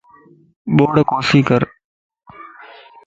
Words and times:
ٻوڙَ 0.75 0.95
ڪوسي 1.09 1.39
ڪر 1.49 1.61